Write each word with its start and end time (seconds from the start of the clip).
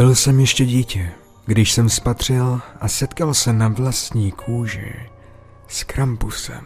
Byl 0.00 0.14
jsem 0.14 0.40
ještě 0.40 0.64
dítě, 0.64 1.10
když 1.46 1.72
jsem 1.72 1.88
spatřil 1.88 2.60
a 2.80 2.88
setkal 2.88 3.34
se 3.34 3.52
na 3.52 3.68
vlastní 3.68 4.32
kůži 4.32 4.94
s 5.68 5.84
Krampusem. 5.84 6.64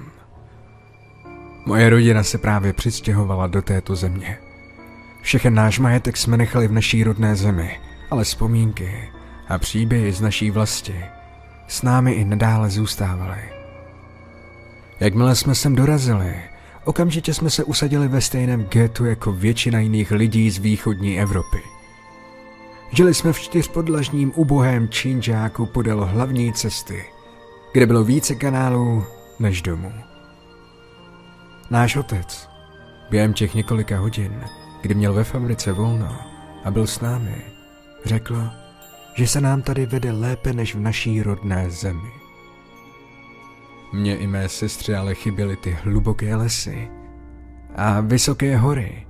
Moje 1.66 1.90
rodina 1.90 2.22
se 2.22 2.38
právě 2.38 2.72
přistěhovala 2.72 3.46
do 3.46 3.62
této 3.62 3.96
země. 3.96 4.38
Všechen 5.22 5.54
náš 5.54 5.78
majetek 5.78 6.16
jsme 6.16 6.36
nechali 6.36 6.68
v 6.68 6.72
naší 6.72 7.04
rodné 7.04 7.36
zemi, 7.36 7.80
ale 8.10 8.24
vzpomínky 8.24 9.08
a 9.48 9.58
příběhy 9.58 10.12
z 10.12 10.20
naší 10.20 10.50
vlasti 10.50 11.04
s 11.68 11.82
námi 11.82 12.12
i 12.12 12.25
nadále 12.25 12.70
zůstávaly. 12.70 13.50
Jakmile 15.00 15.36
jsme 15.36 15.54
sem 15.54 15.75
dorazili, 15.75 16.34
okamžitě 16.84 17.34
jsme 17.34 17.50
se 17.50 17.64
usadili 17.64 18.08
ve 18.08 18.20
stejném 18.20 18.64
getu 18.64 19.04
jako 19.04 19.32
většina 19.32 19.80
jiných 19.80 20.11
lidí 20.11 20.50
z 20.50 20.58
východní 20.58 21.20
Evropy. 21.20 21.73
Žili 22.96 23.14
jsme 23.14 23.32
v 23.32 23.40
čtyřpodlažním 23.40 24.32
ubohém 24.34 24.89
činžáku 24.89 25.66
podél 25.66 26.04
hlavní 26.04 26.53
cesty, 26.53 27.04
kde 27.72 27.86
bylo 27.86 28.04
více 28.04 28.34
kanálů 28.34 29.04
než 29.39 29.62
domů. 29.62 29.93
Náš 31.70 31.96
otec 31.96 32.48
během 33.11 33.33
těch 33.33 33.55
několika 33.55 33.98
hodin, 33.98 34.41
kdy 34.83 34.94
měl 34.94 35.14
ve 35.14 35.25
fabrice 35.25 35.72
volno 35.72 36.19
a 36.64 36.70
byl 36.70 36.86
s 36.86 37.00
námi, 37.00 37.42
řekl, 38.05 38.50
že 39.14 39.27
se 39.27 39.41
nám 39.41 39.62
tady 39.62 39.86
vede 39.86 40.12
lépe 40.12 40.53
než 40.53 40.75
v 40.75 40.81
naší 40.81 41.22
rodné 41.22 41.70
zemi. 41.70 42.11
Mně 43.92 44.17
i 44.17 44.27
mé 44.27 44.48
sestře 44.48 44.97
ale 44.97 45.15
chyběly 45.15 45.56
ty 45.56 45.78
hluboké 45.83 46.37
lesy 46.37 46.89
a 47.77 48.00
vysoké 48.00 48.56
hory, 48.56 49.06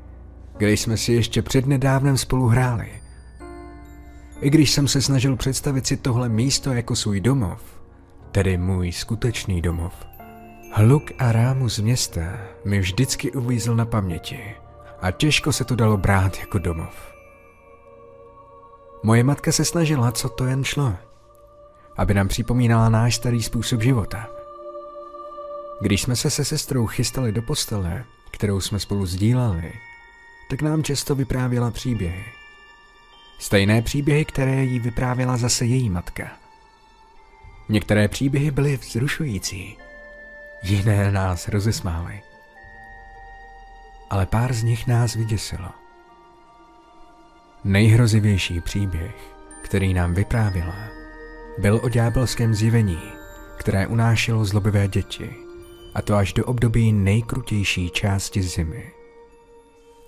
kde 0.56 0.72
jsme 0.72 0.96
si 0.96 1.12
ještě 1.12 1.42
přednedávnem 1.42 2.16
spolu 2.16 2.46
hráli. 2.46 3.03
I 4.44 4.50
když 4.50 4.70
jsem 4.70 4.88
se 4.88 5.02
snažil 5.02 5.36
představit 5.36 5.86
si 5.86 5.96
tohle 5.96 6.28
místo 6.28 6.72
jako 6.72 6.96
svůj 6.96 7.20
domov, 7.20 7.60
tedy 8.32 8.58
můj 8.58 8.92
skutečný 8.92 9.62
domov, 9.62 10.06
hluk 10.72 11.02
a 11.18 11.32
rámu 11.32 11.68
z 11.68 11.78
města 11.78 12.20
mi 12.64 12.80
vždycky 12.80 13.32
uvízl 13.32 13.74
na 13.76 13.84
paměti 13.84 14.54
a 15.00 15.10
těžko 15.10 15.52
se 15.52 15.64
to 15.64 15.76
dalo 15.76 15.96
brát 15.96 16.38
jako 16.38 16.58
domov. 16.58 17.12
Moje 19.02 19.24
matka 19.24 19.52
se 19.52 19.64
snažila, 19.64 20.12
co 20.12 20.28
to 20.28 20.44
jen 20.44 20.64
šlo, 20.64 20.94
aby 21.96 22.14
nám 22.14 22.28
připomínala 22.28 22.88
náš 22.88 23.14
starý 23.14 23.42
způsob 23.42 23.82
života. 23.82 24.28
Když 25.80 26.02
jsme 26.02 26.16
se 26.16 26.30
se 26.30 26.44
sestrou 26.44 26.86
chystali 26.86 27.32
do 27.32 27.42
postele, 27.42 28.04
kterou 28.30 28.60
jsme 28.60 28.80
spolu 28.80 29.06
sdíleli, 29.06 29.72
tak 30.50 30.62
nám 30.62 30.82
často 30.82 31.14
vyprávěla 31.14 31.70
příběhy. 31.70 32.43
Stejné 33.38 33.82
příběhy, 33.82 34.24
které 34.24 34.64
jí 34.64 34.78
vyprávěla 34.78 35.36
zase 35.36 35.64
její 35.64 35.90
matka. 35.90 36.30
Některé 37.68 38.08
příběhy 38.08 38.50
byly 38.50 38.76
vzrušující, 38.76 39.76
jiné 40.62 41.12
nás 41.12 41.48
rozesmály. 41.48 42.22
Ale 44.10 44.26
pár 44.26 44.52
z 44.52 44.62
nich 44.62 44.86
nás 44.86 45.14
vyděsilo. 45.14 45.68
Nejhrozivější 47.64 48.60
příběh, 48.60 49.14
který 49.62 49.94
nám 49.94 50.14
vyprávěla, 50.14 50.88
byl 51.58 51.80
o 51.82 51.88
ďábelském 51.88 52.54
zjevení, 52.54 53.02
které 53.58 53.86
unášelo 53.86 54.44
zlobivé 54.44 54.88
děti, 54.88 55.36
a 55.94 56.02
to 56.02 56.14
až 56.14 56.32
do 56.32 56.44
období 56.44 56.92
nejkrutější 56.92 57.90
části 57.90 58.42
zimy. 58.42 58.90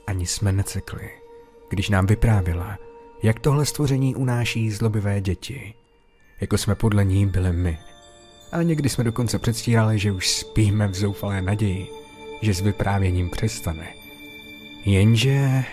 Ani 0.07 0.27
jsme 0.27 0.53
necekli, 0.53 1.11
když 1.69 1.89
nám 1.89 2.07
vyprávěla, 2.07 2.79
jak 3.23 3.41
tohle 3.41 3.67
stvoření 3.67 4.15
unáší 4.15 4.71
zlobivé 4.71 5.21
děti, 5.21 5.75
jako 6.41 6.59
jsme 6.59 6.75
podle 6.75 7.05
ní 7.05 7.27
byli 7.27 7.53
my. 7.53 7.79
A 8.53 8.63
někdy 8.63 8.89
jsme 8.89 9.05
dokonce 9.05 9.39
předstírali, 9.39 9.99
že 9.99 10.13
už 10.13 10.29
spíme 10.31 10.89
v 10.89 10.95
zoufalé 10.95 11.43
naději, 11.43 11.87
že 12.43 12.55
s 12.55 12.61
vyprávěním 12.61 13.31
přestane. 13.31 13.87
Jenže 14.85 15.65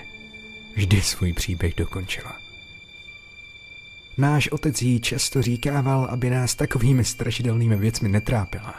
vždy 0.75 1.01
svůj 1.01 1.33
příběh 1.33 1.75
dokončila. 1.75 2.35
Náš 4.17 4.47
otec 4.47 4.81
jí 4.81 4.99
často 4.99 5.41
říkával, 5.41 6.05
aby 6.05 6.29
nás 6.29 6.55
takovými 6.55 7.03
strašidelnými 7.03 7.75
věcmi 7.75 8.09
netrápila, 8.09 8.73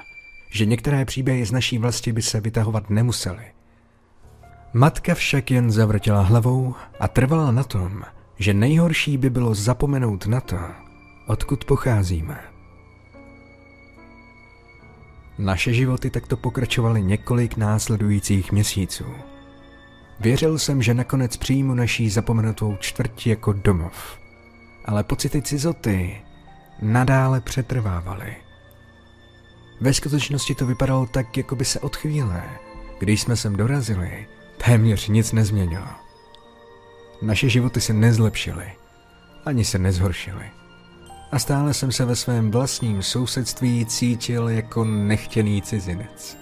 že 0.50 0.66
některé 0.66 1.04
příběhy 1.04 1.46
z 1.46 1.52
naší 1.52 1.78
vlasti 1.78 2.12
by 2.12 2.22
se 2.22 2.40
vytahovat 2.40 2.90
nemusely. 2.90 3.44
Matka 4.72 5.14
však 5.14 5.50
jen 5.50 5.70
zavrtila 5.70 6.22
hlavou 6.22 6.74
a 7.00 7.08
trvala 7.08 7.50
na 7.50 7.64
tom, 7.64 8.02
že 8.38 8.54
nejhorší 8.54 9.18
by 9.18 9.30
bylo 9.30 9.54
zapomenout 9.54 10.26
na 10.26 10.40
to, 10.40 10.58
odkud 11.26 11.64
pocházíme. 11.64 12.40
Naše 15.38 15.72
životy 15.72 16.10
takto 16.10 16.36
pokračovaly 16.36 17.02
několik 17.02 17.56
následujících 17.56 18.52
měsíců. 18.52 19.04
Věřil 20.20 20.58
jsem, 20.58 20.82
že 20.82 20.94
nakonec 20.94 21.36
přijmu 21.36 21.74
naší 21.74 22.10
zapomenutou 22.10 22.76
čtvrť 22.80 23.26
jako 23.26 23.52
domov. 23.52 24.18
Ale 24.84 25.04
pocity 25.04 25.42
cizoty 25.42 26.22
nadále 26.82 27.40
přetrvávaly. 27.40 28.36
Ve 29.80 29.94
skutečnosti 29.94 30.54
to 30.54 30.66
vypadalo 30.66 31.06
tak, 31.06 31.36
jako 31.36 31.56
by 31.56 31.64
se 31.64 31.80
od 31.80 31.96
chvíle, 31.96 32.44
když 32.98 33.20
jsme 33.20 33.36
sem 33.36 33.56
dorazili, 33.56 34.26
téměř 34.64 35.08
nic 35.08 35.32
nezměnilo. 35.32 36.03
Naše 37.24 37.48
životy 37.48 37.80
se 37.80 37.92
nezlepšily, 37.92 38.64
ani 39.44 39.64
se 39.64 39.78
nezhoršily. 39.78 40.44
A 41.32 41.38
stále 41.38 41.74
jsem 41.74 41.92
se 41.92 42.04
ve 42.04 42.16
svém 42.16 42.50
vlastním 42.50 43.02
sousedství 43.02 43.86
cítil 43.86 44.48
jako 44.48 44.84
nechtěný 44.84 45.62
cizinec. 45.62 46.36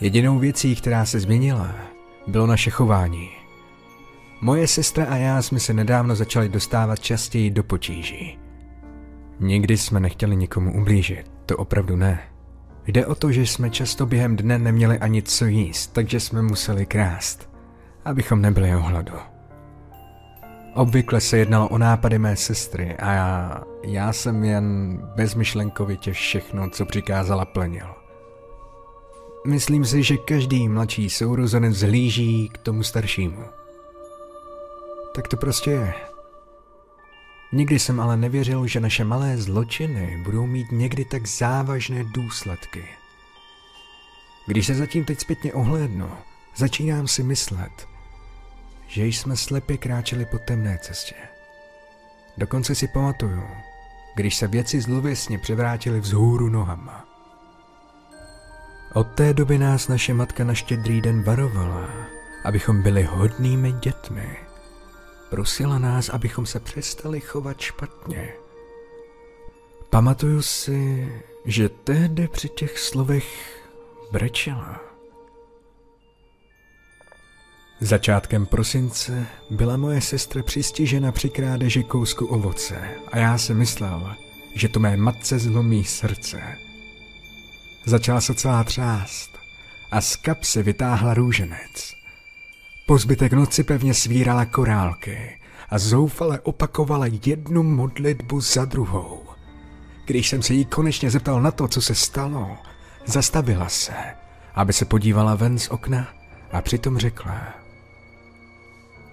Jedinou 0.00 0.38
věcí, 0.38 0.76
která 0.76 1.04
se 1.04 1.20
změnila, 1.20 1.74
bylo 2.26 2.46
naše 2.46 2.70
chování. 2.70 3.28
Moje 4.40 4.66
sestra 4.66 5.04
a 5.04 5.16
já 5.16 5.42
jsme 5.42 5.60
se 5.60 5.74
nedávno 5.74 6.14
začali 6.14 6.48
dostávat 6.48 7.00
častěji 7.00 7.50
do 7.50 7.64
potíží. 7.64 8.38
Nikdy 9.40 9.76
jsme 9.76 10.00
nechtěli 10.00 10.36
nikomu 10.36 10.80
ublížit, 10.80 11.30
to 11.46 11.56
opravdu 11.56 11.96
ne. 11.96 12.20
Jde 12.86 13.06
o 13.06 13.14
to, 13.14 13.32
že 13.32 13.42
jsme 13.42 13.70
často 13.70 14.06
během 14.06 14.36
dne 14.36 14.58
neměli 14.58 14.98
ani 14.98 15.22
co 15.22 15.44
jíst, 15.44 15.92
takže 15.92 16.20
jsme 16.20 16.42
museli 16.42 16.86
krást, 16.86 17.47
abychom 18.08 18.42
nebyli 18.42 18.76
o 18.76 18.80
hladu. 18.80 19.12
Obvykle 20.74 21.20
se 21.20 21.38
jednalo 21.38 21.68
o 21.68 21.78
nápady 21.78 22.18
mé 22.18 22.36
sestry 22.36 22.96
a 22.96 23.12
já, 23.12 23.62
já 23.84 24.12
jsem 24.12 24.44
jen 24.44 24.98
bezmyšlenkovitě 25.16 26.12
všechno, 26.12 26.70
co 26.70 26.86
přikázala, 26.86 27.44
plnil. 27.44 27.86
Myslím 29.46 29.84
si, 29.84 30.02
že 30.02 30.16
každý 30.16 30.68
mladší 30.68 31.10
sourozenec 31.10 31.74
zhlíží 31.74 32.48
k 32.48 32.58
tomu 32.58 32.82
staršímu. 32.82 33.44
Tak 35.14 35.28
to 35.28 35.36
prostě 35.36 35.70
je. 35.70 35.94
Nikdy 37.52 37.78
jsem 37.78 38.00
ale 38.00 38.16
nevěřil, 38.16 38.66
že 38.66 38.80
naše 38.80 39.04
malé 39.04 39.38
zločiny 39.38 40.20
budou 40.24 40.46
mít 40.46 40.72
někdy 40.72 41.04
tak 41.04 41.26
závažné 41.26 42.04
důsledky. 42.04 42.84
Když 44.46 44.66
se 44.66 44.74
zatím 44.74 45.04
teď 45.04 45.20
zpětně 45.20 45.52
ohlédnu, 45.52 46.10
začínám 46.56 47.08
si 47.08 47.22
myslet, 47.22 47.87
že 48.88 49.06
jsme 49.06 49.36
slepě 49.36 49.76
kráčeli 49.76 50.24
po 50.24 50.38
temné 50.38 50.78
cestě. 50.82 51.14
Dokonce 52.38 52.74
si 52.74 52.88
pamatuju, 52.88 53.42
když 54.14 54.36
se 54.36 54.46
věci 54.46 54.80
zlověsně 54.80 55.38
převrátily 55.38 56.00
vzhůru 56.00 56.48
nohama. 56.48 57.04
Od 58.94 59.06
té 59.14 59.34
doby 59.34 59.58
nás 59.58 59.88
naše 59.88 60.14
matka 60.14 60.44
na 60.44 60.54
štědrý 60.54 61.00
den 61.00 61.22
varovala, 61.22 61.88
abychom 62.44 62.82
byli 62.82 63.02
hodnými 63.02 63.72
dětmi. 63.72 64.36
Prosila 65.30 65.78
nás, 65.78 66.08
abychom 66.08 66.46
se 66.46 66.60
přestali 66.60 67.20
chovat 67.20 67.60
špatně. 67.60 68.32
Pamatuju 69.90 70.42
si, 70.42 71.12
že 71.44 71.68
tehdy 71.68 72.28
při 72.28 72.48
těch 72.48 72.78
slovech 72.78 73.60
brečela. 74.12 74.87
Začátkem 77.80 78.46
prosince 78.46 79.26
byla 79.50 79.76
moje 79.76 80.00
sestra 80.00 80.42
přistižena 80.42 81.12
při 81.12 81.28
krádeži 81.28 81.84
kousku 81.84 82.26
ovoce 82.26 82.88
a 83.12 83.18
já 83.18 83.38
si 83.38 83.54
myslel, 83.54 84.14
že 84.54 84.68
to 84.68 84.80
mé 84.80 84.96
matce 84.96 85.38
zlomí 85.38 85.84
srdce. 85.84 86.40
Začala 87.86 88.20
se 88.20 88.34
celá 88.34 88.64
třást 88.64 89.30
a 89.90 90.00
z 90.00 90.16
kapsy 90.16 90.62
vytáhla 90.62 91.14
růženec. 91.14 91.94
Po 92.86 92.98
zbytek 92.98 93.32
noci 93.32 93.64
pevně 93.64 93.94
svírala 93.94 94.44
korálky 94.44 95.38
a 95.68 95.78
zoufale 95.78 96.40
opakovala 96.40 97.06
jednu 97.26 97.62
modlitbu 97.62 98.40
za 98.40 98.64
druhou. 98.64 99.22
Když 100.04 100.28
jsem 100.28 100.42
se 100.42 100.54
jí 100.54 100.64
konečně 100.64 101.10
zeptal 101.10 101.42
na 101.42 101.50
to, 101.50 101.68
co 101.68 101.82
se 101.82 101.94
stalo, 101.94 102.56
zastavila 103.06 103.68
se, 103.68 103.94
aby 104.54 104.72
se 104.72 104.84
podívala 104.84 105.34
ven 105.34 105.58
z 105.58 105.68
okna 105.68 106.08
a 106.52 106.60
přitom 106.60 106.98
řekla 106.98 107.67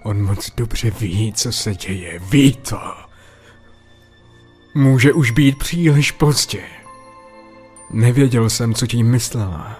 On 0.05 0.23
moc 0.25 0.51
dobře 0.57 0.91
ví, 0.91 1.33
co 1.33 1.51
se 1.51 1.75
děje. 1.75 2.19
Ví 2.19 2.53
to. 2.53 2.79
Může 4.75 5.13
už 5.13 5.31
být 5.31 5.57
příliš 5.57 6.11
pozdě. 6.11 6.63
Nevěděl 7.91 8.49
jsem, 8.49 8.73
co 8.73 8.87
tím 8.87 9.11
myslela, 9.11 9.79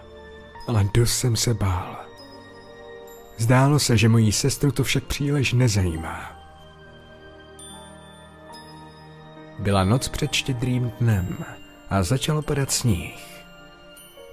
ale 0.68 0.90
dost 0.94 1.18
jsem 1.18 1.36
se 1.36 1.54
bál. 1.54 1.96
Zdálo 3.38 3.80
se, 3.80 3.98
že 3.98 4.10
mojí 4.10 4.32
sestru 4.32 4.72
to 4.72 4.84
však 4.84 5.04
příliš 5.04 5.54
nezajímá. 5.54 6.32
Byla 9.60 9.84
noc 9.84 10.08
před 10.08 10.34
štědrým 10.34 10.92
dnem 11.00 11.38
a 11.90 12.04
začalo 12.04 12.42
padat 12.42 12.72
sníh. 12.72 13.16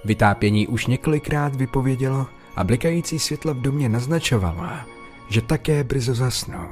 Vytápění 0.05 0.67
už 0.67 0.87
několikrát 0.87 1.55
vypovědělo 1.55 2.27
a 2.55 2.63
blikající 2.63 3.19
světla 3.19 3.53
v 3.53 3.61
domě 3.61 3.89
naznačovala, 3.89 4.85
že 5.29 5.41
také 5.41 5.83
brzo 5.83 6.13
zasnou. 6.13 6.67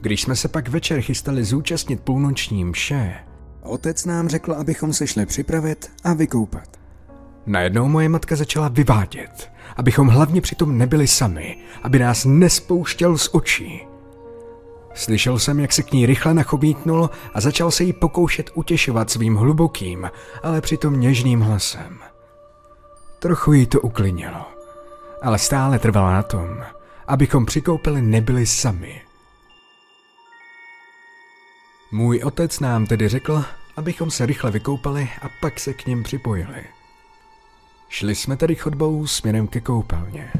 Když 0.00 0.22
jsme 0.22 0.36
se 0.36 0.48
pak 0.48 0.68
večer 0.68 1.00
chystali 1.00 1.44
zúčastnit 1.44 2.00
půlnoční 2.00 2.64
mše, 2.64 3.14
otec 3.62 4.04
nám 4.04 4.28
řekl, 4.28 4.52
abychom 4.52 4.92
se 4.92 5.06
šli 5.06 5.26
připravit 5.26 5.90
a 6.04 6.12
vykoupat. 6.12 6.78
Najednou 7.46 7.88
moje 7.88 8.08
matka 8.08 8.36
začala 8.36 8.68
vyvádět, 8.68 9.52
abychom 9.76 10.08
hlavně 10.08 10.40
přitom 10.40 10.78
nebyli 10.78 11.06
sami, 11.06 11.58
aby 11.82 11.98
nás 11.98 12.24
nespouštěl 12.24 13.18
z 13.18 13.28
očí. 13.32 13.86
Slyšel 14.94 15.38
jsem, 15.38 15.60
jak 15.60 15.72
se 15.72 15.82
k 15.82 15.92
ní 15.92 16.06
rychle 16.06 16.34
nachobítnul 16.34 17.10
a 17.34 17.40
začal 17.40 17.70
se 17.70 17.84
jí 17.84 17.92
pokoušet 17.92 18.50
utěšovat 18.54 19.10
svým 19.10 19.36
hlubokým, 19.36 20.10
ale 20.42 20.60
přitom 20.60 21.00
něžným 21.00 21.40
hlasem. 21.40 21.98
Trochu 23.18 23.52
jí 23.52 23.66
to 23.66 23.80
uklidnilo, 23.80 24.46
ale 25.22 25.38
stále 25.38 25.78
trvala 25.78 26.12
na 26.12 26.22
tom, 26.22 26.48
abychom 27.08 27.46
při 27.46 27.60
koupeli 27.60 28.02
nebyli 28.02 28.46
sami. 28.46 29.02
Můj 31.92 32.20
otec 32.24 32.60
nám 32.60 32.86
tedy 32.86 33.08
řekl, 33.08 33.44
abychom 33.76 34.10
se 34.10 34.26
rychle 34.26 34.50
vykoupali 34.50 35.10
a 35.22 35.28
pak 35.40 35.60
se 35.60 35.74
k 35.74 35.86
ním 35.86 36.02
připojili. 36.02 36.64
Šli 37.88 38.14
jsme 38.14 38.36
tedy 38.36 38.54
chodbou 38.54 39.06
směrem 39.06 39.48
ke 39.48 39.60
koupelně. 39.60 40.32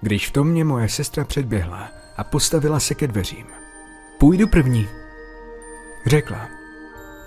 Když 0.00 0.28
v 0.28 0.32
tom 0.32 0.48
mě 0.48 0.64
moje 0.64 0.88
sestra 0.88 1.24
předběhla 1.24 1.88
a 2.16 2.24
postavila 2.24 2.80
se 2.80 2.94
ke 2.94 3.06
dveřím. 3.06 3.46
Půjdu 4.18 4.48
první, 4.48 4.88
řekla. 6.06 6.48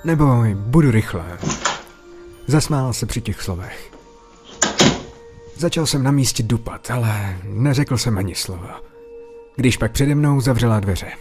Neboj, 0.03 0.55
budu 0.55 0.91
rychle. 0.91 1.37
Zasmála 2.49 2.93
se 2.93 3.05
při 3.05 3.21
těch 3.21 3.41
slovech. 3.41 3.91
Začal 5.55 5.85
jsem 5.85 6.03
na 6.03 6.11
místě 6.11 6.43
dupat, 6.43 6.91
ale 6.91 7.37
neřekl 7.43 7.97
jsem 7.97 8.17
ani 8.17 8.35
slovo. 8.35 8.69
Když 9.55 9.77
pak 9.77 9.91
přede 9.91 10.15
mnou 10.15 10.41
zavřela 10.41 10.79
dveře. 10.79 11.11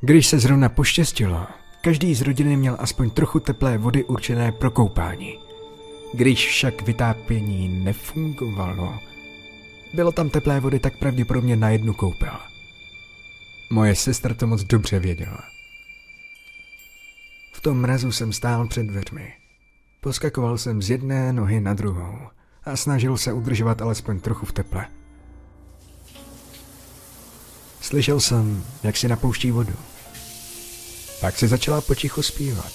Když 0.00 0.26
se 0.26 0.38
zrovna 0.38 0.68
poštěstilo, 0.68 1.46
každý 1.82 2.14
z 2.14 2.22
rodiny 2.22 2.56
měl 2.56 2.76
aspoň 2.78 3.10
trochu 3.10 3.40
teplé 3.40 3.78
vody 3.78 4.04
určené 4.04 4.52
pro 4.52 4.70
koupání. 4.70 5.38
Když 6.14 6.48
však 6.48 6.82
vytápění 6.82 7.68
nefungovalo, 7.84 8.98
bylo 9.94 10.12
tam 10.12 10.30
teplé 10.30 10.60
vody 10.60 10.78
tak 10.78 10.98
pravděpodobně 10.98 11.56
na 11.56 11.70
jednu 11.70 11.94
koupel. 11.94 12.36
Moje 13.70 13.94
sestra 13.94 14.34
to 14.34 14.46
moc 14.46 14.64
dobře 14.64 14.98
věděla. 14.98 15.44
V 17.52 17.60
tom 17.60 17.80
mrazu 17.80 18.12
jsem 18.12 18.32
stál 18.32 18.66
před 18.66 18.86
dveřmi. 18.86 19.43
Poskakoval 20.04 20.58
jsem 20.58 20.82
z 20.82 20.90
jedné 20.90 21.32
nohy 21.32 21.60
na 21.60 21.74
druhou 21.74 22.18
a 22.64 22.76
snažil 22.76 23.16
se 23.16 23.32
udržovat 23.32 23.82
alespoň 23.82 24.20
trochu 24.20 24.46
v 24.46 24.52
teple. 24.52 24.86
Slyšel 27.80 28.20
jsem, 28.20 28.64
jak 28.82 28.96
si 28.96 29.08
napouští 29.08 29.50
vodu. 29.50 29.72
Pak 31.20 31.38
si 31.38 31.48
začala 31.48 31.80
potichu 31.80 32.22
zpívat. 32.22 32.72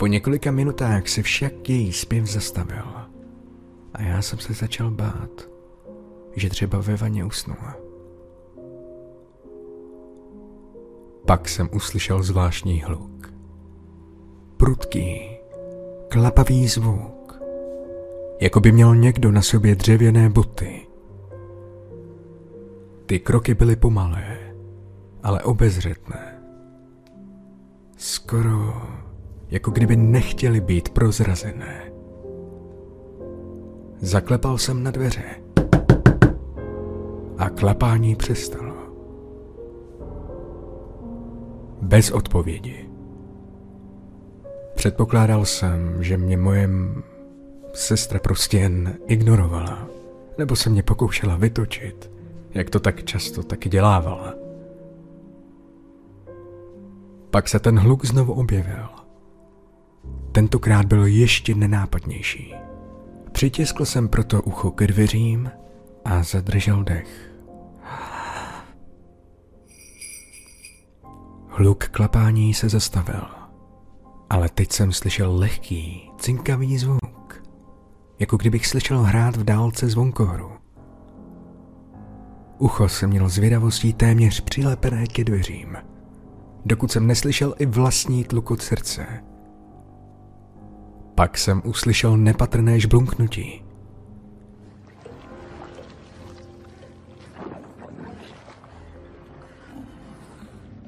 Po 0.00 0.06
několika 0.06 0.50
minutách 0.50 1.08
se 1.08 1.22
však 1.22 1.68
její 1.68 1.92
zpěv 1.92 2.26
zastavil 2.26 2.84
a 3.94 4.02
já 4.02 4.22
jsem 4.22 4.38
se 4.38 4.52
začal 4.52 4.90
bát, 4.90 5.48
že 6.36 6.50
třeba 6.50 6.80
ve 6.80 6.96
vaně 6.96 7.24
usnula. 7.24 7.76
Pak 11.26 11.48
jsem 11.48 11.68
uslyšel 11.72 12.22
zvláštní 12.22 12.80
hluk. 12.80 13.34
Prudký, 14.56 15.20
klapavý 16.08 16.68
zvuk, 16.68 17.40
jako 18.40 18.60
by 18.60 18.72
měl 18.72 18.94
někdo 18.94 19.32
na 19.32 19.42
sobě 19.42 19.74
dřevěné 19.74 20.30
boty. 20.30 20.86
Ty 23.06 23.18
kroky 23.18 23.54
byly 23.54 23.76
pomalé, 23.76 24.38
ale 25.22 25.42
obezřetné. 25.42 26.42
Skoro 27.96 28.99
jako 29.50 29.70
kdyby 29.70 29.96
nechtěli 29.96 30.60
být 30.60 30.88
prozrazené. 30.88 31.92
Zaklepal 33.98 34.58
jsem 34.58 34.82
na 34.82 34.90
dveře 34.90 35.24
a 37.38 37.50
klapání 37.50 38.16
přestalo. 38.16 38.74
Bez 41.82 42.10
odpovědi. 42.10 42.90
Předpokládal 44.74 45.44
jsem, 45.44 46.02
že 46.02 46.16
mě 46.16 46.36
moje 46.36 46.68
sestra 47.72 48.18
prostě 48.18 48.58
jen 48.58 48.98
ignorovala, 49.06 49.88
nebo 50.38 50.56
se 50.56 50.70
mě 50.70 50.82
pokoušela 50.82 51.36
vytočit, 51.36 52.10
jak 52.50 52.70
to 52.70 52.80
tak 52.80 53.04
často 53.04 53.42
taky 53.42 53.68
dělávala. 53.68 54.34
Pak 57.30 57.48
se 57.48 57.58
ten 57.58 57.78
hluk 57.78 58.04
znovu 58.04 58.32
objevil. 58.32 58.99
Tentokrát 60.32 60.86
byl 60.86 61.06
ještě 61.06 61.54
nenápadnější. 61.54 62.54
Přitiskl 63.32 63.84
jsem 63.84 64.08
proto 64.08 64.42
ucho 64.42 64.70
ke 64.70 64.86
dveřím 64.86 65.50
a 66.04 66.22
zadržel 66.22 66.84
dech. 66.84 67.32
Hluk 71.48 71.84
klapání 71.88 72.54
se 72.54 72.68
zastavil, 72.68 73.22
ale 74.30 74.48
teď 74.48 74.72
jsem 74.72 74.92
slyšel 74.92 75.36
lehký, 75.36 76.10
cinkavý 76.18 76.78
zvuk, 76.78 77.42
jako 78.18 78.36
kdybych 78.36 78.66
slyšel 78.66 79.02
hrát 79.02 79.36
v 79.36 79.44
dálce 79.44 79.88
zvonkohru. 79.88 80.52
Ucho 82.58 82.88
se 82.88 83.06
měl 83.06 83.28
zvědavostí 83.28 83.92
téměř 83.92 84.40
přilepené 84.40 85.06
ke 85.06 85.24
dveřím, 85.24 85.76
dokud 86.64 86.92
jsem 86.92 87.06
neslyšel 87.06 87.54
i 87.58 87.66
vlastní 87.66 88.24
tlukot 88.24 88.62
srdce– 88.62 89.06
pak 91.20 91.38
jsem 91.38 91.62
uslyšel 91.64 92.16
nepatrné 92.16 92.80
žblunknutí. 92.80 93.64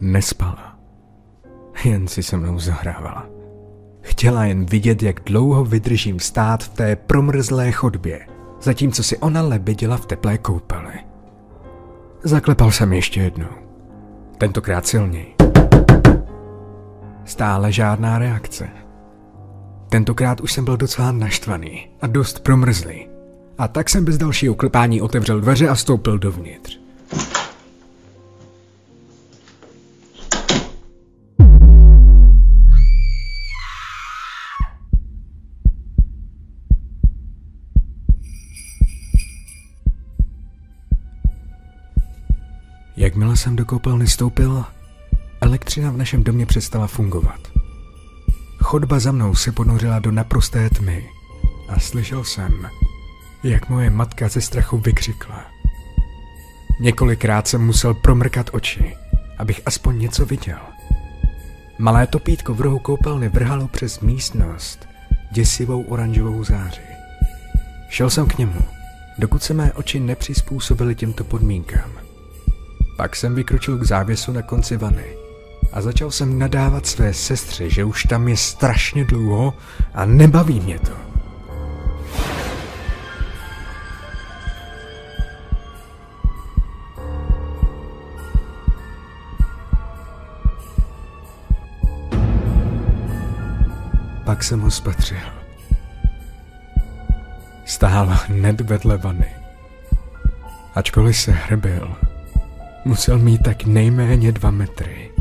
Nespala. 0.00 0.78
Jen 1.84 2.08
si 2.08 2.22
se 2.22 2.36
mnou 2.36 2.58
zahrávala. 2.58 3.26
Chtěla 4.00 4.44
jen 4.44 4.66
vidět, 4.66 5.02
jak 5.02 5.20
dlouho 5.24 5.64
vydržím 5.64 6.20
stát 6.20 6.62
v 6.62 6.68
té 6.68 6.96
promrzlé 6.96 7.72
chodbě, 7.72 8.26
zatímco 8.60 9.02
si 9.02 9.18
ona 9.18 9.42
lebedila 9.42 9.96
v 9.96 10.06
teplé 10.06 10.38
koupeli. 10.38 10.94
Zaklepal 12.22 12.70
jsem 12.70 12.92
ještě 12.92 13.20
jednou. 13.20 13.52
Tentokrát 14.38 14.86
silněji. 14.86 15.34
Stále 17.24 17.72
žádná 17.72 18.18
reakce. 18.18 18.91
Tentokrát 19.92 20.40
už 20.40 20.52
jsem 20.52 20.64
byl 20.64 20.76
docela 20.76 21.12
naštvaný 21.12 21.88
a 22.00 22.06
dost 22.06 22.40
promrzlý. 22.40 23.08
A 23.58 23.68
tak 23.68 23.88
jsem 23.88 24.04
bez 24.04 24.18
dalšího 24.18 24.54
klepání 24.54 25.02
otevřel 25.02 25.40
dveře 25.40 25.68
a 25.68 25.76
stoupil 25.76 26.18
dovnitř. 26.18 26.78
Jakmile 42.96 43.36
jsem 43.36 43.56
do 43.56 43.64
koupelny 43.64 44.06
stoupil, 44.06 44.64
elektřina 45.40 45.90
v 45.90 45.96
našem 45.96 46.24
domě 46.24 46.46
přestala 46.46 46.86
fungovat. 46.86 47.61
Chodba 48.72 48.98
za 48.98 49.12
mnou 49.12 49.34
se 49.34 49.52
ponořila 49.52 49.98
do 49.98 50.10
naprosté 50.10 50.70
tmy 50.70 51.08
a 51.68 51.80
slyšel 51.80 52.24
jsem, 52.24 52.68
jak 53.42 53.68
moje 53.68 53.90
matka 53.90 54.28
ze 54.28 54.40
strachu 54.40 54.78
vykřikla. 54.78 55.44
Několikrát 56.80 57.48
jsem 57.48 57.66
musel 57.66 57.94
promrkat 57.94 58.50
oči, 58.52 58.96
abych 59.38 59.60
aspoň 59.66 59.98
něco 59.98 60.26
viděl. 60.26 60.58
Malé 61.78 62.06
topítko 62.06 62.54
v 62.54 62.60
rohu 62.60 62.78
koupelny 62.78 63.28
vrhalo 63.28 63.68
přes 63.68 64.00
místnost 64.00 64.88
děsivou 65.32 65.82
oranžovou 65.82 66.44
záři. 66.44 66.82
Šel 67.88 68.10
jsem 68.10 68.26
k 68.26 68.38
němu, 68.38 68.60
dokud 69.18 69.42
se 69.42 69.54
mé 69.54 69.72
oči 69.72 70.00
nepřizpůsobily 70.00 70.94
těmto 70.94 71.24
podmínkám. 71.24 71.90
Pak 72.96 73.16
jsem 73.16 73.34
vykročil 73.34 73.78
k 73.78 73.86
závěsu 73.86 74.32
na 74.32 74.42
konci 74.42 74.76
vany 74.76 75.21
a 75.72 75.80
začal 75.80 76.10
jsem 76.10 76.38
nadávat 76.38 76.86
své 76.86 77.14
sestře, 77.14 77.70
že 77.70 77.84
už 77.84 78.04
tam 78.04 78.28
je 78.28 78.36
strašně 78.36 79.04
dlouho 79.04 79.54
a 79.94 80.04
nebaví 80.04 80.60
mě 80.60 80.78
to. 80.78 80.92
Pak 94.24 94.44
jsem 94.44 94.60
ho 94.60 94.70
spatřil. 94.70 95.18
Stál 97.64 98.18
hned 98.26 98.60
vedle 98.60 98.98
vany. 98.98 99.26
Ačkoliv 100.74 101.16
se 101.16 101.32
hrbil, 101.32 101.96
musel 102.84 103.18
mít 103.18 103.42
tak 103.42 103.64
nejméně 103.64 104.32
dva 104.32 104.50
metry. 104.50 105.11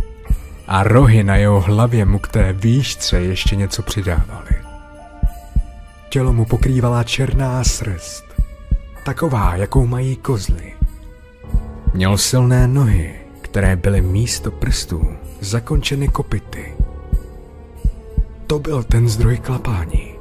A 0.72 0.84
rohy 0.84 1.24
na 1.24 1.36
jeho 1.36 1.62
hlavě 1.62 2.06
mu 2.06 2.20
k 2.20 2.28
té 2.28 2.54
výšce 2.54 3.22
ještě 3.22 3.56
něco 3.56 3.84
přidávaly. 3.84 4.50
Tělo 6.10 6.34
mu 6.34 6.46
pokrývala 6.46 7.04
černá 7.04 7.64
srst, 7.64 8.24
taková, 9.06 9.56
jakou 9.56 9.86
mají 9.86 10.16
kozly. 10.16 10.74
Měl 11.94 12.18
silné 12.18 12.68
nohy, 12.68 13.16
které 13.42 13.76
byly 13.76 14.02
místo 14.02 14.52
prstů 14.52 15.08
zakončeny 15.40 16.08
kopity. 16.08 16.74
To 18.48 18.60
byl 18.60 18.84
ten 18.84 19.10
zdroj 19.10 19.38
klapání. 19.38 20.14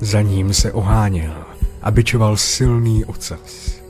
Za 0.00 0.22
ním 0.22 0.54
se 0.54 0.72
oháněl 0.72 1.44
a 1.82 1.90
byčoval 1.90 2.36
silný 2.36 3.04
ocas, 3.04 3.80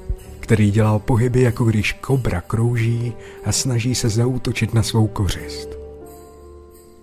který 0.49 0.71
dělal 0.71 0.99
pohyby, 0.99 1.43
jako 1.43 1.64
když 1.64 1.93
kobra 1.93 2.40
krouží 2.40 3.12
a 3.45 3.52
snaží 3.52 3.95
se 3.95 4.09
zautočit 4.09 4.75
na 4.75 4.83
svou 4.83 5.07
kořist. 5.07 5.69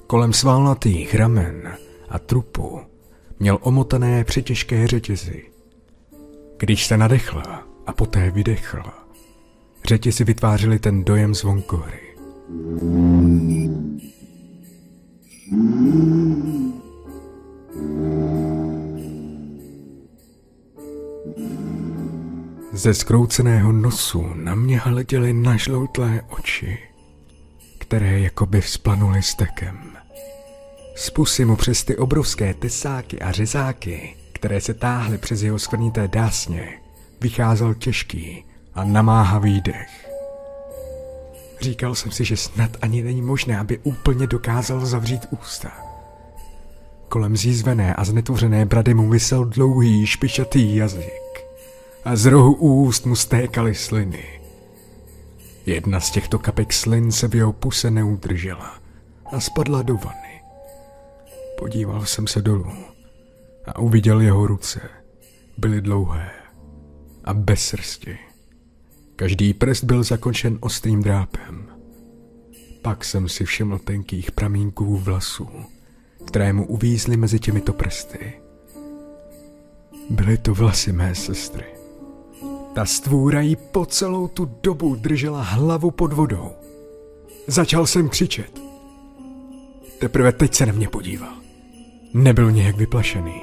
Kolem 0.07 0.33
svalnatých 0.33 1.15
ramen 1.15 1.73
a 2.09 2.19
trupu 2.19 2.79
měl 3.39 3.57
omotané 3.61 4.23
přetěžké 4.23 4.87
řetězy. 4.87 5.43
Když 6.57 6.85
se 6.85 6.97
nadechl 6.97 7.41
a 7.87 7.93
poté 7.93 8.31
vydechl, 8.31 8.83
řetězy 9.87 10.23
vytvářely 10.23 10.79
ten 10.79 11.03
dojem 11.03 11.35
zvonkory. 11.35 12.01
Ze 22.75 22.93
skrouceného 22.93 23.71
nosu 23.71 24.31
na 24.33 24.55
mě 24.55 24.79
hleděly 24.79 25.33
nažloutlé 25.33 26.21
oči, 26.29 26.77
které 27.77 28.19
jakoby 28.19 28.61
vzplanuly 28.61 29.21
stekem. 29.21 29.97
Z 30.95 31.09
pusy 31.09 31.45
mu 31.45 31.55
přes 31.55 31.83
ty 31.83 31.97
obrovské 31.97 32.53
tesáky 32.53 33.19
a 33.19 33.31
řezáky, 33.31 34.15
které 34.33 34.61
se 34.61 34.73
táhly 34.73 35.17
přes 35.17 35.41
jeho 35.41 35.59
skvrnité 35.59 36.07
dásně, 36.07 36.79
vycházel 37.21 37.73
těžký 37.73 38.45
a 38.73 38.83
namáhavý 38.83 39.61
dech. 39.61 40.11
Říkal 41.61 41.95
jsem 41.95 42.11
si, 42.11 42.25
že 42.25 42.37
snad 42.37 42.77
ani 42.81 43.03
není 43.03 43.21
možné, 43.21 43.59
aby 43.59 43.79
úplně 43.83 44.27
dokázal 44.27 44.85
zavřít 44.85 45.27
ústa. 45.29 45.71
Kolem 47.09 47.37
zízvené 47.37 47.93
a 47.93 48.05
znetvořené 48.05 48.65
brady 48.65 48.93
mu 48.93 49.09
vysel 49.09 49.45
dlouhý, 49.45 50.05
špičatý 50.05 50.75
jazyk 50.75 51.24
a 52.05 52.15
z 52.15 52.25
rohu 52.25 52.53
úst 52.53 53.05
mu 53.05 53.15
stékaly 53.15 53.75
sliny. 53.75 54.41
Jedna 55.65 55.99
z 55.99 56.11
těchto 56.11 56.39
kapek 56.39 56.73
slin 56.73 57.11
se 57.11 57.27
v 57.27 57.35
jeho 57.35 57.53
puse 57.53 57.91
neudržela 57.91 58.79
a 59.31 59.39
spadla 59.39 59.81
do 59.81 59.97
vany. 59.97 60.41
Podíval 61.59 62.05
jsem 62.05 62.27
se 62.27 62.41
dolů 62.41 62.73
a 63.65 63.79
uviděl 63.79 64.21
jeho 64.21 64.47
ruce. 64.47 64.81
Byly 65.57 65.81
dlouhé 65.81 66.31
a 67.23 67.33
bez 67.33 67.67
srsti. 67.67 68.17
Každý 69.15 69.53
prst 69.53 69.83
byl 69.83 70.03
zakončen 70.03 70.57
ostrým 70.61 71.03
drápem. 71.03 71.67
Pak 72.81 73.05
jsem 73.05 73.29
si 73.29 73.45
všiml 73.45 73.79
tenkých 73.79 74.31
pramínků 74.31 74.97
vlasů, 74.97 75.49
které 76.27 76.53
mu 76.53 76.67
uvízly 76.67 77.17
mezi 77.17 77.39
těmito 77.39 77.73
prsty. 77.73 78.33
Byly 80.09 80.37
to 80.37 80.53
vlasy 80.53 80.91
mé 80.91 81.15
sestry. 81.15 81.84
Ta 82.75 82.85
stvůra 82.85 83.41
jí 83.41 83.55
po 83.55 83.85
celou 83.85 84.27
tu 84.27 84.51
dobu 84.63 84.95
držela 84.95 85.41
hlavu 85.41 85.91
pod 85.91 86.13
vodou. 86.13 86.51
Začal 87.47 87.87
jsem 87.87 88.09
křičet. 88.09 88.61
Teprve 89.99 90.31
teď 90.31 90.55
se 90.55 90.65
na 90.65 90.73
mě 90.73 90.87
podíval. 90.87 91.33
Nebyl 92.13 92.51
nějak 92.51 92.77
vyplašený, 92.77 93.41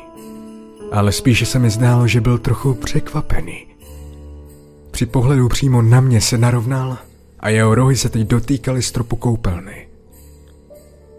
ale 0.93 1.12
spíše 1.12 1.47
se 1.47 1.59
mi 1.59 1.71
zdálo, 1.71 2.07
že 2.07 2.21
byl 2.21 2.39
trochu 2.39 2.75
překvapený. 2.75 3.67
Při 4.91 5.07
pohledu 5.07 5.49
přímo 5.49 5.83
na 5.83 6.01
mě 6.01 6.21
se 6.21 6.39
narovnal 6.39 6.99
a 7.41 7.49
jeho 7.49 7.75
rohy 7.75 7.97
se 7.97 8.09
teď 8.09 8.27
dotýkaly 8.27 8.83
stropu 8.83 9.17
koupelny. 9.17 9.89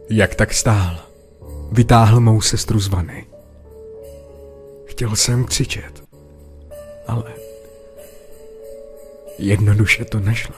Jak 0.10 0.36
tak 0.36 0.54
stál, 0.54 0.98
vytáhl 1.72 2.20
mou 2.20 2.42
sestru 2.42 2.80
z 2.80 2.88
vany. 2.88 3.26
Chtěl 4.86 5.16
jsem 5.16 5.46
křičet, 5.46 6.04
ale 7.08 7.24
jednoduše 9.38 10.06
to 10.06 10.20
nešlo. 10.20 10.56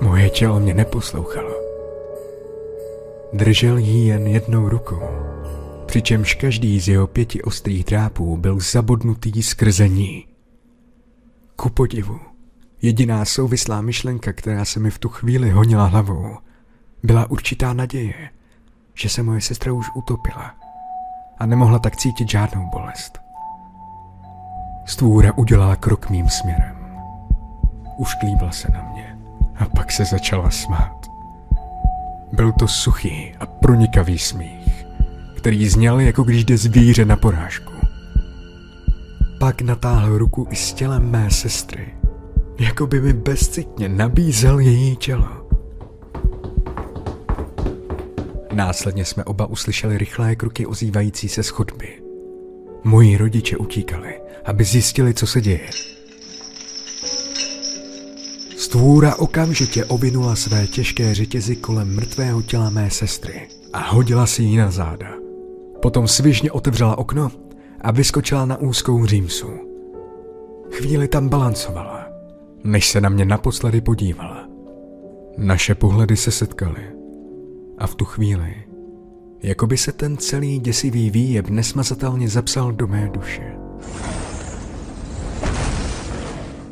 Moje 0.00 0.30
tělo 0.30 0.60
mě 0.60 0.74
neposlouchalo. 0.74 1.54
Držel 3.32 3.78
jí 3.78 4.06
jen 4.06 4.26
jednou 4.26 4.68
rukou, 4.68 5.02
přičemž 5.86 6.34
každý 6.34 6.80
z 6.80 6.88
jeho 6.88 7.06
pěti 7.06 7.42
ostrých 7.42 7.84
drápů 7.84 8.36
byl 8.36 8.60
zabodnutý 8.60 9.42
skrze 9.42 9.88
ní. 9.88 10.26
Ku 11.56 11.70
podivu, 11.70 12.20
jediná 12.82 13.24
souvislá 13.24 13.80
myšlenka, 13.80 14.32
která 14.32 14.64
se 14.64 14.80
mi 14.80 14.90
v 14.90 14.98
tu 14.98 15.08
chvíli 15.08 15.50
honila 15.50 15.86
hlavou, 15.86 16.36
byla 17.02 17.30
určitá 17.30 17.72
naděje, 17.72 18.30
že 18.94 19.08
se 19.08 19.22
moje 19.22 19.40
sestra 19.40 19.72
už 19.72 19.86
utopila 19.94 20.54
a 21.38 21.46
nemohla 21.46 21.78
tak 21.78 21.96
cítit 21.96 22.30
žádnou 22.30 22.66
bolest. 22.72 23.18
Stvůra 24.86 25.32
udělala 25.32 25.76
krok 25.76 26.10
mým 26.10 26.28
směrem. 26.28 26.79
Ušklíbla 28.00 28.52
se 28.52 28.68
na 28.72 28.82
mě 28.92 29.18
a 29.56 29.64
pak 29.68 29.92
se 29.92 30.04
začala 30.04 30.50
smát. 30.50 31.06
Byl 32.32 32.52
to 32.52 32.68
suchý 32.68 33.32
a 33.40 33.46
pronikavý 33.46 34.18
smích, 34.18 34.86
který 35.36 35.68
zněl, 35.68 36.00
jako 36.00 36.22
když 36.22 36.44
jde 36.44 36.58
zvíře 36.58 37.04
na 37.04 37.16
porážku. 37.16 37.72
Pak 39.40 39.62
natáhl 39.62 40.18
ruku 40.18 40.46
i 40.50 40.56
s 40.56 40.72
tělem 40.72 41.10
mé 41.10 41.30
sestry, 41.30 41.94
jako 42.58 42.86
by 42.86 43.00
mi 43.00 43.12
bezcitně 43.12 43.88
nabízel 43.88 44.58
její 44.58 44.96
tělo. 44.96 45.46
Následně 48.52 49.04
jsme 49.04 49.24
oba 49.24 49.46
uslyšeli 49.46 49.98
rychlé 49.98 50.36
kroky 50.36 50.66
ozývající 50.66 51.28
se 51.28 51.42
z 51.42 51.48
chodby. 51.48 52.02
Moji 52.84 53.16
rodiče 53.16 53.56
utíkali, 53.56 54.20
aby 54.44 54.64
zjistili, 54.64 55.14
co 55.14 55.26
se 55.26 55.40
děje. 55.40 55.70
Stvůra 58.70 59.16
okamžitě 59.16 59.84
ovinula 59.84 60.36
své 60.36 60.66
těžké 60.66 61.14
řetězy 61.14 61.56
kolem 61.56 61.96
mrtvého 61.96 62.42
těla 62.42 62.70
mé 62.70 62.90
sestry 62.90 63.48
a 63.72 63.78
hodila 63.78 64.26
si 64.26 64.42
ji 64.42 64.56
na 64.56 64.70
záda. 64.70 65.06
Potom 65.82 66.08
svižně 66.08 66.52
otevřela 66.52 66.98
okno 66.98 67.30
a 67.80 67.90
vyskočila 67.90 68.46
na 68.46 68.56
úzkou 68.56 69.06
římsu. 69.06 69.46
Chvíli 70.70 71.08
tam 71.08 71.28
balancovala, 71.28 72.06
než 72.64 72.90
se 72.90 73.00
na 73.00 73.08
mě 73.08 73.24
naposledy 73.24 73.80
podívala. 73.80 74.48
Naše 75.38 75.74
pohledy 75.74 76.16
se 76.16 76.30
setkaly 76.30 76.82
a 77.78 77.86
v 77.86 77.94
tu 77.94 78.04
chvíli, 78.04 78.54
jako 79.42 79.66
by 79.66 79.76
se 79.76 79.92
ten 79.92 80.16
celý 80.16 80.58
děsivý 80.58 81.10
výjeb 81.10 81.48
nesmazatelně 81.48 82.28
zapsal 82.28 82.72
do 82.72 82.86
mé 82.86 83.10
duše. 83.12 83.56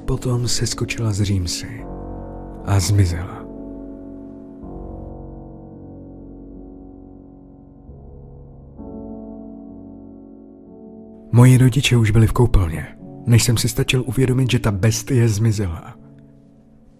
Potom 0.05 0.49
se 0.49 0.67
skočila 0.67 1.12
z 1.12 1.23
římsy 1.23 1.88
a 2.65 2.81
zmizela. 2.81 3.38
Moji 11.33 11.59
rodiče 11.59 11.97
už 11.97 12.11
byli 12.11 12.27
v 12.27 12.33
koupelně, 12.33 12.87
než 13.27 13.45
jsem 13.45 13.57
si 13.57 13.69
stačil 13.69 14.05
uvědomit, 14.07 14.50
že 14.50 14.59
ta 14.59 14.71
bestie 14.71 15.29
zmizela. 15.29 15.95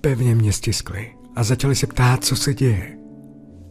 Pevně 0.01 0.35
mě 0.35 0.53
stiskli 0.53 1.15
a 1.37 1.43
začali 1.43 1.77
se 1.77 1.87
ptát, 1.87 2.25
co 2.25 2.37
se 2.37 2.55
děje. 2.55 2.99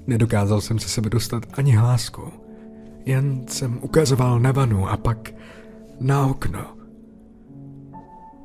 Nedokázal 0.07 0.61
jsem 0.61 0.79
se 0.79 0.89
sebe 0.89 1.09
dostat 1.09 1.43
ani 1.53 1.71
hlásku. 1.71 2.21
Jen 3.05 3.47
jsem 3.47 3.79
ukazoval 3.81 4.39
na 4.39 4.51
vanu 4.51 4.89
a 4.89 4.97
pak 4.97 5.31
na 5.99 6.25
okno. 6.25 6.65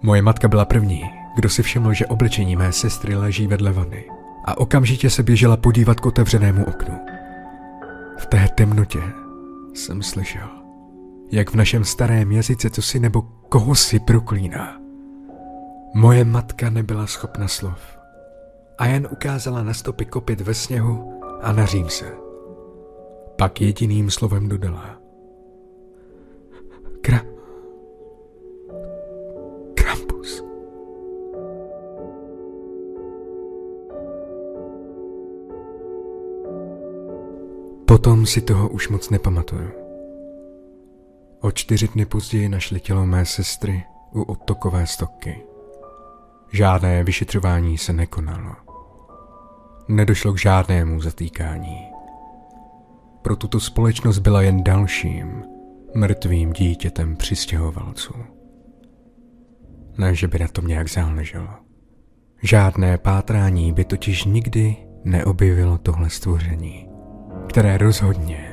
Moje 0.02 0.22
matka 0.22 0.48
byla 0.48 0.64
první, 0.64 1.02
kdo 1.36 1.48
si 1.48 1.62
všiml, 1.62 1.94
že 1.94 2.06
oblečení 2.06 2.56
mé 2.56 2.72
sestry 2.72 3.14
leží 3.14 3.46
vedle 3.46 3.72
vany 3.72 4.04
a 4.44 4.58
okamžitě 4.58 5.10
se 5.10 5.22
běžela 5.22 5.56
podívat 5.56 6.00
k 6.00 6.06
otevřenému 6.06 6.64
oknu. 6.64 6.98
V 8.18 8.26
té 8.26 8.48
temnotě 8.54 9.02
jsem 9.74 10.02
slyšel, 10.02 10.48
jak 11.32 11.50
v 11.50 11.54
našem 11.54 11.84
starém 11.84 12.32
jazyce 12.32 12.70
co 12.70 12.82
si 12.82 13.00
nebo 13.00 13.22
koho 13.48 13.74
si 13.74 14.00
proklíná. 14.00 14.76
Moje 15.94 16.24
matka 16.24 16.70
nebyla 16.70 17.06
schopna 17.06 17.48
slov 17.48 17.98
a 18.78 18.86
jen 18.86 19.08
ukázala 19.10 19.62
na 19.62 19.74
stopy 19.74 20.04
kopit 20.04 20.40
ve 20.40 20.54
sněhu 20.54 21.20
a 21.42 21.52
na 21.52 21.66
se. 21.88 22.12
Pak 23.36 23.60
jediným 23.60 24.10
slovem 24.10 24.48
dodala. 24.48 25.01
Potom 38.02 38.26
si 38.26 38.40
toho 38.40 38.68
už 38.68 38.88
moc 38.88 39.10
nepamatuju. 39.10 39.70
O 41.40 41.50
čtyři 41.50 41.88
dny 41.88 42.04
později 42.06 42.48
našli 42.48 42.80
tělo 42.80 43.06
mé 43.06 43.26
sestry 43.26 43.84
u 44.12 44.22
odtokové 44.22 44.86
stoky. 44.86 45.42
Žádné 46.52 47.04
vyšetřování 47.04 47.78
se 47.78 47.92
nekonalo. 47.92 48.54
Nedošlo 49.88 50.32
k 50.32 50.38
žádnému 50.38 51.00
zatýkání. 51.00 51.78
Pro 53.22 53.36
tuto 53.36 53.60
společnost 53.60 54.18
byla 54.18 54.42
jen 54.42 54.64
dalším 54.64 55.44
mrtvým 55.94 56.52
dítětem 56.52 57.16
přistěhovalců. 57.16 58.14
Ne, 59.98 60.14
že 60.14 60.28
by 60.28 60.38
na 60.38 60.48
tom 60.48 60.66
nějak 60.66 60.90
záleželo. 60.90 61.48
Žádné 62.42 62.98
pátrání 62.98 63.72
by 63.72 63.84
totiž 63.84 64.24
nikdy 64.24 64.76
neobjevilo 65.04 65.78
tohle 65.78 66.10
stvoření, 66.10 66.91
které 67.48 67.78
rozhodně 67.78 68.52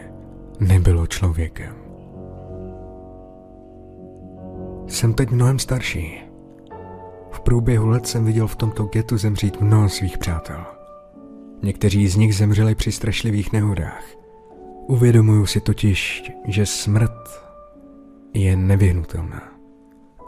nebylo 0.60 1.08
člověkem. 1.08 1.76
Jsem 4.88 5.14
teď 5.14 5.32
mnohem 5.32 5.60
starší. 5.60 6.22
V 7.32 7.40
průběhu 7.40 7.88
let 7.88 8.08
jsem 8.08 8.26
viděl 8.26 8.48
v 8.48 8.56
tomto 8.56 8.84
getu 8.84 9.18
zemřít 9.18 9.62
mnoho 9.62 9.90
svých 9.90 10.18
přátel. 10.18 10.66
Někteří 11.64 12.08
z 12.08 12.16
nich 12.16 12.36
zemřeli 12.36 12.76
při 12.76 12.92
strašlivých 12.92 13.54
nehodách. 13.54 14.04
Uvědomuju 14.88 15.46
si 15.46 15.62
totiž, 15.62 16.32
že 16.46 16.66
smrt 16.66 17.44
je 18.34 18.56
nevyhnutelná. 18.56 19.42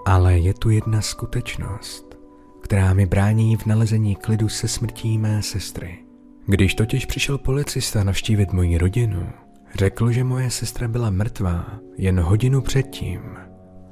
Ale 0.06 0.38
je 0.38 0.54
tu 0.54 0.70
jedna 0.70 1.02
skutečnost, 1.02 2.18
která 2.62 2.94
mi 2.94 3.06
brání 3.06 3.58
v 3.58 3.66
nalezení 3.66 4.16
klidu 4.16 4.50
se 4.50 4.68
smrtí 4.68 5.18
mé 5.18 5.42
sestry. 5.42 6.11
Když 6.46 6.76
totiž 6.76 7.06
přišel 7.06 7.38
policista 7.38 8.04
navštívit 8.04 8.54
moji 8.54 8.78
rodinu, 8.78 9.28
řekl, 9.76 10.12
že 10.12 10.24
moje 10.24 10.50
sestra 10.50 10.88
byla 10.88 11.10
mrtvá 11.10 11.66
jen 11.98 12.20
hodinu 12.20 12.62
předtím, 12.62 13.22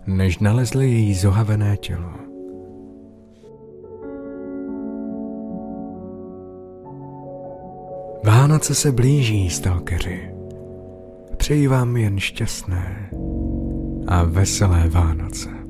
než 0.07 0.39
nalezli 0.39 0.91
její 0.91 1.13
zohavené 1.13 1.77
tělo. 1.77 2.13
Vánoce 8.23 8.75
se 8.75 8.91
blíží, 8.91 9.49
stalkeři. 9.49 10.31
Přeji 11.37 11.67
vám 11.67 11.97
jen 11.97 12.19
šťastné 12.19 13.09
a 14.07 14.23
veselé 14.23 14.89
Vánoce. 14.89 15.68